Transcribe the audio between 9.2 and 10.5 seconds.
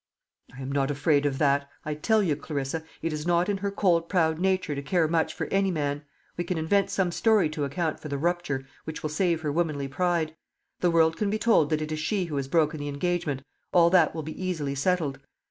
her womanly pride.